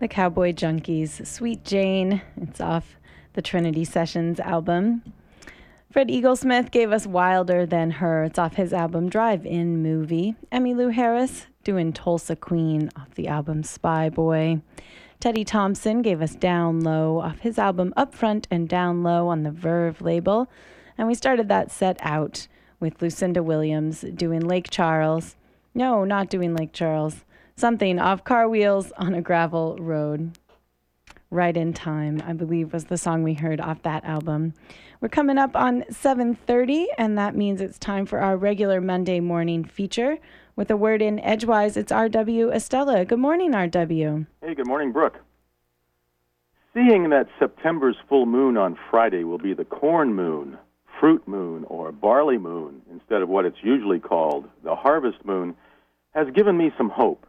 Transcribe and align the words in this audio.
the 0.00 0.08
Cowboy 0.08 0.52
Junkies. 0.52 1.26
Sweet 1.26 1.64
Jane. 1.64 2.22
It's 2.36 2.60
off 2.60 2.96
the 3.32 3.42
Trinity 3.42 3.84
Sessions 3.84 4.38
album. 4.38 5.02
Fred 5.90 6.08
Eaglesmith 6.08 6.70
gave 6.70 6.92
us 6.92 7.06
Wilder 7.06 7.66
Than 7.66 7.92
Her. 7.92 8.24
It's 8.24 8.38
off 8.38 8.54
his 8.54 8.72
album 8.72 9.08
Drive 9.08 9.44
In 9.44 9.82
Movie. 9.82 10.36
Emmylou 10.52 10.92
Harris 10.92 11.46
doing 11.64 11.92
Tulsa 11.92 12.36
Queen 12.36 12.90
off 12.94 13.14
the 13.14 13.26
album 13.26 13.62
Spy 13.62 14.08
Boy. 14.08 14.60
Teddy 15.18 15.44
Thompson 15.44 16.02
gave 16.02 16.22
us 16.22 16.36
Down 16.36 16.80
Low 16.80 17.18
off 17.20 17.40
his 17.40 17.58
album 17.58 17.92
Up 17.96 18.14
Front 18.14 18.46
and 18.50 18.68
Down 18.68 19.02
Low 19.02 19.28
on 19.28 19.42
the 19.42 19.50
Verve 19.50 20.00
label. 20.00 20.48
And 20.96 21.08
we 21.08 21.14
started 21.14 21.48
that 21.48 21.72
set 21.72 21.98
out 22.02 22.46
with 22.78 23.02
Lucinda 23.02 23.42
Williams 23.42 24.02
doing 24.14 24.40
Lake 24.40 24.70
Charles. 24.70 25.34
No, 25.74 26.04
not 26.04 26.30
doing 26.30 26.54
Lake 26.54 26.72
Charles. 26.72 27.24
Something 27.58 27.98
off 27.98 28.22
car 28.22 28.48
wheels 28.48 28.92
on 28.98 29.14
a 29.14 29.20
gravel 29.20 29.76
road. 29.80 30.38
Right 31.28 31.56
in 31.56 31.72
Time, 31.72 32.22
I 32.24 32.32
believe, 32.32 32.72
was 32.72 32.84
the 32.84 32.96
song 32.96 33.24
we 33.24 33.34
heard 33.34 33.60
off 33.60 33.82
that 33.82 34.04
album. 34.04 34.54
We're 35.00 35.08
coming 35.08 35.38
up 35.38 35.56
on 35.56 35.82
7:30, 35.90 36.86
and 36.96 37.18
that 37.18 37.34
means 37.34 37.60
it's 37.60 37.76
time 37.76 38.06
for 38.06 38.20
our 38.20 38.36
regular 38.36 38.80
Monday 38.80 39.18
morning 39.18 39.64
feature. 39.64 40.18
With 40.54 40.70
a 40.70 40.76
word 40.76 41.02
in 41.02 41.18
edgewise, 41.18 41.76
it's 41.76 41.90
RW 41.90 42.52
Estela. 42.52 43.04
Good 43.04 43.18
morning, 43.18 43.50
RW. 43.50 44.28
Hey, 44.40 44.54
good 44.54 44.68
morning, 44.68 44.92
Brook. 44.92 45.18
Seeing 46.74 47.10
that 47.10 47.26
September's 47.40 47.96
full 48.08 48.26
moon 48.26 48.56
on 48.56 48.78
Friday 48.88 49.24
will 49.24 49.36
be 49.36 49.52
the 49.52 49.64
corn 49.64 50.14
moon, 50.14 50.58
fruit 51.00 51.26
moon, 51.26 51.64
or 51.64 51.90
barley 51.90 52.38
moon 52.38 52.82
instead 52.88 53.20
of 53.20 53.28
what 53.28 53.44
it's 53.44 53.64
usually 53.64 53.98
called, 53.98 54.48
the 54.62 54.76
harvest 54.76 55.24
moon, 55.24 55.56
has 56.14 56.30
given 56.30 56.56
me 56.56 56.72
some 56.78 56.90
hope. 56.90 57.24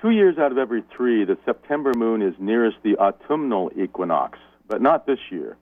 Two 0.00 0.10
years 0.10 0.38
out 0.38 0.50
of 0.50 0.56
every 0.56 0.82
three, 0.96 1.26
the 1.26 1.36
September 1.44 1.92
moon 1.94 2.22
is 2.22 2.34
nearest 2.38 2.78
the 2.82 2.96
autumnal 2.96 3.70
equinox, 3.76 4.38
but 4.66 4.80
not 4.80 5.04
this 5.04 5.18
year. 5.30 5.58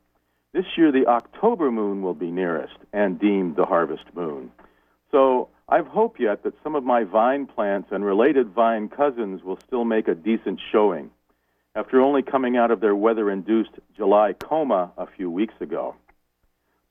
This 0.52 0.64
year, 0.76 0.92
the 0.92 1.08
October 1.08 1.72
moon 1.72 2.02
will 2.02 2.14
be 2.14 2.30
nearest 2.30 2.76
and 2.92 3.18
deemed 3.18 3.56
the 3.56 3.64
harvest 3.64 4.04
moon. 4.14 4.52
So 5.10 5.48
I've 5.68 5.88
hope 5.88 6.20
yet 6.20 6.44
that 6.44 6.54
some 6.62 6.76
of 6.76 6.84
my 6.84 7.02
vine 7.02 7.46
plants 7.46 7.88
and 7.90 8.04
related 8.04 8.50
vine 8.50 8.88
cousins 8.88 9.42
will 9.42 9.58
still 9.66 9.84
make 9.84 10.06
a 10.06 10.14
decent 10.14 10.60
showing 10.70 11.10
after 11.74 12.00
only 12.00 12.22
coming 12.22 12.56
out 12.56 12.70
of 12.70 12.80
their 12.80 12.94
weather 12.94 13.30
induced 13.30 13.72
July 13.96 14.34
coma 14.34 14.92
a 14.96 15.06
few 15.06 15.30
weeks 15.30 15.54
ago. 15.60 15.96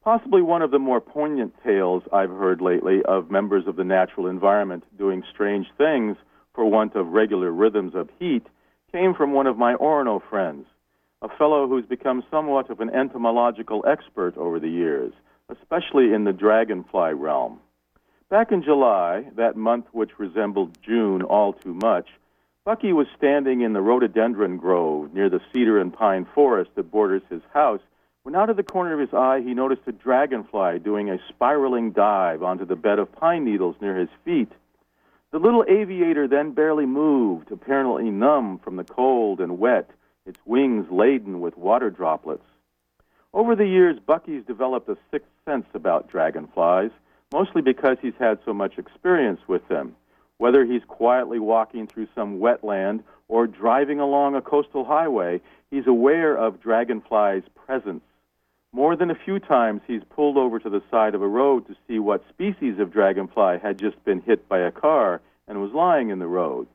Possibly 0.03 0.41
one 0.41 0.61
of 0.61 0.71
the 0.71 0.79
more 0.79 0.99
poignant 0.99 1.53
tales 1.63 2.03
I've 2.11 2.29
heard 2.29 2.59
lately 2.59 3.03
of 3.03 3.31
members 3.31 3.67
of 3.67 3.77
the 3.77 3.83
natural 3.85 4.27
environment 4.27 4.83
doing 4.97 5.23
strange 5.33 5.67
things 5.77 6.17
for 6.57 6.65
want 6.65 6.95
of 6.95 7.09
regular 7.09 7.51
rhythms 7.51 7.93
of 7.93 8.09
heat 8.17 8.43
came 8.91 9.13
from 9.13 9.31
one 9.31 9.45
of 9.45 9.59
my 9.59 9.75
Orono 9.75 10.19
friends, 10.27 10.65
a 11.21 11.29
fellow 11.29 11.67
who's 11.67 11.85
become 11.85 12.23
somewhat 12.31 12.71
of 12.71 12.79
an 12.79 12.89
entomological 12.89 13.85
expert 13.87 14.35
over 14.37 14.59
the 14.59 14.67
years, 14.67 15.13
especially 15.49 16.13
in 16.13 16.23
the 16.23 16.33
dragonfly 16.33 17.13
realm. 17.13 17.59
Back 18.31 18.51
in 18.51 18.63
July, 18.63 19.27
that 19.35 19.55
month 19.55 19.85
which 19.91 20.17
resembled 20.17 20.75
June 20.81 21.21
all 21.21 21.53
too 21.53 21.75
much, 21.75 22.07
Bucky 22.65 22.91
was 22.91 23.07
standing 23.15 23.61
in 23.61 23.73
the 23.73 23.81
rhododendron 23.81 24.57
grove 24.57 25.13
near 25.13 25.29
the 25.29 25.41
cedar 25.53 25.79
and 25.79 25.93
pine 25.93 26.25
forest 26.33 26.71
that 26.73 26.89
borders 26.89 27.21
his 27.29 27.43
house 27.53 27.81
when 28.23 28.35
out 28.35 28.49
of 28.49 28.57
the 28.57 28.63
corner 28.63 28.93
of 28.93 28.99
his 28.99 29.13
eye 29.13 29.41
he 29.41 29.53
noticed 29.53 29.83
a 29.85 29.91
dragonfly 29.91 30.79
doing 30.79 31.11
a 31.11 31.19
spiraling 31.29 31.91
dive 31.91 32.41
onto 32.41 32.65
the 32.65 32.75
bed 32.75 32.97
of 32.97 33.11
pine 33.11 33.45
needles 33.45 33.75
near 33.79 33.95
his 33.95 34.09
feet. 34.25 34.51
The 35.31 35.39
little 35.39 35.65
aviator 35.67 36.27
then 36.27 36.51
barely 36.51 36.85
moved, 36.85 37.51
apparently 37.51 38.09
numb 38.09 38.59
from 38.59 38.77
the 38.77 38.85
cold 38.85 39.41
and 39.41 39.59
wet, 39.59 39.89
its 40.25 40.39
wings 40.45 40.89
laden 40.89 41.41
with 41.41 41.57
water 41.57 41.89
droplets. 41.89 42.45
Over 43.33 43.55
the 43.55 43.67
years, 43.67 43.99
Bucky's 43.99 44.45
developed 44.45 44.87
a 44.87 44.97
sixth 45.11 45.29
sense 45.43 45.67
about 45.73 46.09
dragonflies, 46.09 46.91
mostly 47.33 47.61
because 47.61 47.97
he's 48.01 48.15
had 48.17 48.39
so 48.45 48.53
much 48.53 48.77
experience 48.77 49.41
with 49.47 49.67
them. 49.67 49.95
Whether 50.37 50.63
he's 50.65 50.83
quietly 50.87 51.39
walking 51.39 51.87
through 51.87 52.07
some 52.15 52.39
wetland 52.39 53.03
or 53.27 53.47
driving 53.47 53.99
along 53.99 54.35
a 54.35 54.41
coastal 54.41 54.85
highway, 54.85 55.41
he's 55.69 55.87
aware 55.87 56.37
of 56.37 56.61
dragonflies' 56.61 57.43
presence. 57.53 58.03
More 58.77 58.95
than 58.95 59.09
a 59.09 59.15
few 59.15 59.39
times, 59.39 59.81
he's 59.87 60.03
pulled 60.03 60.37
over 60.37 60.59
to 60.59 60.69
the 60.69 60.83
side 60.91 61.15
of 61.15 61.23
a 61.23 61.27
road 61.27 61.65
to 61.65 61.75
see 61.87 61.97
what 61.97 62.29
species 62.29 62.77
of 62.77 62.93
dragonfly 62.93 63.57
had 63.57 63.79
just 63.79 64.05
been 64.05 64.21
hit 64.21 64.47
by 64.47 64.59
a 64.59 64.69
car 64.69 65.19
and 65.47 65.59
was 65.59 65.71
lying 65.71 66.11
in 66.11 66.19
the 66.19 66.27
road. 66.27 66.67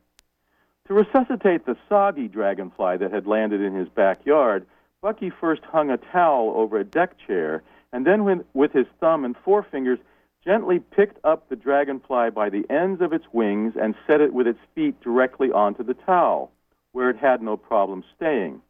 To 0.89 0.95
resuscitate 0.95 1.65
the 1.65 1.77
soggy 1.89 2.27
dragonfly 2.27 2.97
that 2.97 3.13
had 3.13 3.29
landed 3.29 3.61
in 3.61 3.77
his 3.77 3.89
backyard, 3.89 4.67
Bucky 5.01 5.31
first 5.31 5.63
hung 5.63 5.93
a 5.93 5.97
towel 5.97 6.53
over 6.57 6.77
a 6.77 6.83
deck 6.83 7.19
chair 7.25 7.63
and 7.93 8.05
then, 8.05 8.43
with 8.53 8.73
his 8.73 8.89
thumb 8.99 9.25
and 9.25 9.37
forefingers, 9.37 10.01
gently 10.45 10.81
picked 10.81 11.25
up 11.25 11.49
the 11.49 11.55
dragonfly 11.55 12.31
by 12.31 12.51
the 12.51 12.69
ends 12.69 13.01
of 13.01 13.13
its 13.13 13.27
wings 13.33 13.75
and 13.81 13.95
set 14.09 14.21
it 14.21 14.35
with 14.35 14.49
its 14.49 14.59
feet 14.75 15.01
directly 15.03 15.53
onto 15.53 15.85
the 15.85 15.95
towel, 15.95 16.51
where 16.91 17.11
it 17.11 17.19
had 17.19 17.41
no 17.41 17.57
problem 17.57 18.03
staying 18.17 18.61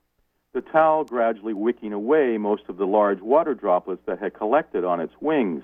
the 0.52 0.60
towel 0.60 1.04
gradually 1.04 1.54
wicking 1.54 1.92
away 1.92 2.36
most 2.38 2.64
of 2.68 2.76
the 2.76 2.86
large 2.86 3.20
water 3.20 3.54
droplets 3.54 4.02
that 4.06 4.18
had 4.18 4.34
collected 4.34 4.84
on 4.84 5.00
its 5.00 5.14
wings. 5.20 5.62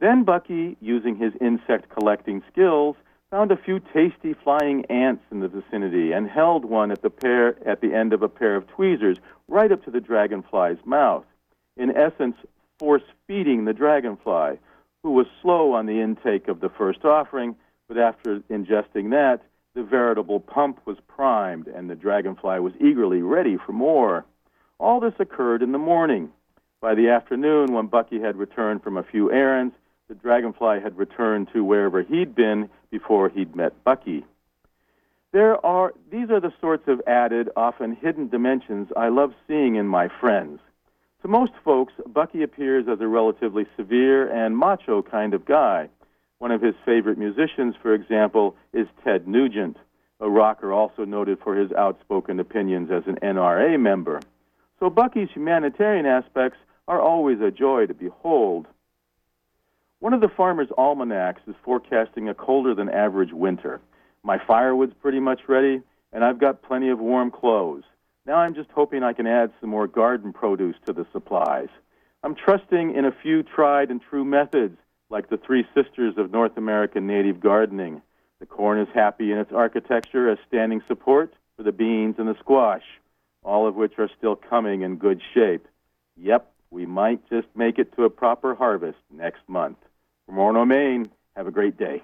Then 0.00 0.24
Bucky, 0.24 0.76
using 0.80 1.16
his 1.16 1.32
insect 1.40 1.88
collecting 1.88 2.42
skills, 2.52 2.96
found 3.30 3.50
a 3.50 3.56
few 3.56 3.80
tasty 3.80 4.34
flying 4.34 4.84
ants 4.86 5.24
in 5.30 5.40
the 5.40 5.48
vicinity 5.48 6.12
and 6.12 6.28
held 6.28 6.64
one 6.64 6.90
at 6.90 7.02
the, 7.02 7.10
pair, 7.10 7.56
at 7.68 7.80
the 7.80 7.94
end 7.94 8.12
of 8.12 8.22
a 8.22 8.28
pair 8.28 8.56
of 8.56 8.66
tweezers 8.68 9.18
right 9.48 9.72
up 9.72 9.84
to 9.84 9.90
the 9.90 10.00
dragonfly's 10.00 10.78
mouth, 10.84 11.24
in 11.76 11.94
essence, 11.96 12.36
force 12.78 13.02
feeding 13.26 13.64
the 13.64 13.72
dragonfly, 13.72 14.56
who 15.02 15.10
was 15.12 15.26
slow 15.42 15.72
on 15.72 15.86
the 15.86 16.00
intake 16.00 16.48
of 16.48 16.60
the 16.60 16.68
first 16.68 17.04
offering, 17.04 17.56
but 17.86 17.98
after 17.98 18.40
ingesting 18.50 19.10
that, 19.10 19.42
the 19.74 19.82
veritable 19.82 20.40
pump 20.40 20.80
was 20.84 20.98
primed, 21.06 21.66
and 21.66 21.88
the 21.88 21.94
dragonfly 21.94 22.58
was 22.60 22.72
eagerly 22.80 23.22
ready 23.22 23.56
for 23.56 23.72
more. 23.72 24.24
All 24.78 25.00
this 25.00 25.14
occurred 25.18 25.62
in 25.62 25.72
the 25.72 25.78
morning. 25.78 26.30
By 26.80 26.94
the 26.94 27.08
afternoon, 27.08 27.72
when 27.72 27.86
Bucky 27.86 28.20
had 28.20 28.36
returned 28.36 28.82
from 28.82 28.96
a 28.96 29.02
few 29.02 29.30
errands, 29.32 29.74
the 30.08 30.14
dragonfly 30.14 30.80
had 30.80 30.96
returned 30.96 31.48
to 31.52 31.64
wherever 31.64 32.02
he'd 32.02 32.34
been 32.34 32.70
before 32.90 33.28
he'd 33.28 33.54
met 33.54 33.84
Bucky. 33.84 34.24
There 35.32 35.64
are 35.64 35.92
these 36.10 36.30
are 36.30 36.40
the 36.40 36.54
sorts 36.60 36.88
of 36.88 37.02
added, 37.06 37.50
often 37.54 37.94
hidden 37.94 38.28
dimensions 38.28 38.88
I 38.96 39.08
love 39.08 39.34
seeing 39.46 39.76
in 39.76 39.86
my 39.86 40.08
friends. 40.08 40.60
To 41.22 41.28
most 41.28 41.52
folks, 41.64 41.92
Bucky 42.06 42.42
appears 42.42 42.86
as 42.88 43.00
a 43.00 43.08
relatively 43.08 43.66
severe 43.76 44.30
and 44.30 44.56
macho 44.56 45.02
kind 45.02 45.34
of 45.34 45.44
guy. 45.44 45.90
One 46.38 46.52
of 46.52 46.62
his 46.62 46.76
favorite 46.84 47.18
musicians, 47.18 47.74
for 47.82 47.94
example, 47.94 48.54
is 48.72 48.86
Ted 49.02 49.26
Nugent, 49.26 49.76
a 50.20 50.30
rocker 50.30 50.72
also 50.72 51.04
noted 51.04 51.38
for 51.42 51.56
his 51.56 51.72
outspoken 51.72 52.38
opinions 52.38 52.90
as 52.92 53.02
an 53.06 53.16
NRA 53.16 53.78
member. 53.78 54.20
So 54.78 54.88
Bucky's 54.88 55.30
humanitarian 55.34 56.06
aspects 56.06 56.58
are 56.86 57.00
always 57.00 57.40
a 57.40 57.50
joy 57.50 57.86
to 57.86 57.94
behold. 57.94 58.66
One 59.98 60.14
of 60.14 60.20
the 60.20 60.28
farmer's 60.28 60.70
almanacs 60.78 61.42
is 61.48 61.56
forecasting 61.64 62.28
a 62.28 62.34
colder 62.34 62.72
than 62.72 62.88
average 62.88 63.32
winter. 63.32 63.80
My 64.22 64.38
firewood's 64.38 64.94
pretty 65.02 65.18
much 65.18 65.48
ready, 65.48 65.82
and 66.12 66.24
I've 66.24 66.38
got 66.38 66.62
plenty 66.62 66.88
of 66.88 67.00
warm 67.00 67.32
clothes. 67.32 67.82
Now 68.26 68.36
I'm 68.36 68.54
just 68.54 68.70
hoping 68.70 69.02
I 69.02 69.12
can 69.12 69.26
add 69.26 69.52
some 69.60 69.70
more 69.70 69.88
garden 69.88 70.32
produce 70.32 70.76
to 70.86 70.92
the 70.92 71.06
supplies. 71.12 71.68
I'm 72.22 72.36
trusting 72.36 72.94
in 72.94 73.04
a 73.04 73.12
few 73.22 73.42
tried 73.42 73.90
and 73.90 74.00
true 74.00 74.24
methods 74.24 74.78
like 75.10 75.28
the 75.28 75.38
three 75.38 75.66
sisters 75.74 76.14
of 76.18 76.30
North 76.30 76.56
American 76.56 77.06
native 77.06 77.40
gardening. 77.40 78.02
The 78.40 78.46
corn 78.46 78.78
is 78.78 78.88
happy 78.94 79.32
in 79.32 79.38
its 79.38 79.52
architecture 79.52 80.30
as 80.30 80.38
standing 80.46 80.82
support 80.86 81.34
for 81.56 81.62
the 81.62 81.72
beans 81.72 82.16
and 82.18 82.28
the 82.28 82.38
squash, 82.38 82.84
all 83.42 83.66
of 83.66 83.74
which 83.74 83.98
are 83.98 84.10
still 84.16 84.36
coming 84.36 84.82
in 84.82 84.96
good 84.96 85.20
shape. 85.34 85.66
Yep, 86.16 86.50
we 86.70 86.86
might 86.86 87.28
just 87.28 87.48
make 87.54 87.78
it 87.78 87.94
to 87.96 88.04
a 88.04 88.10
proper 88.10 88.54
harvest 88.54 88.98
next 89.10 89.40
month. 89.48 89.78
From 90.26 90.36
Orono, 90.36 90.66
Maine, 90.66 91.10
have 91.34 91.46
a 91.46 91.52
great 91.52 91.76
day. 91.78 92.02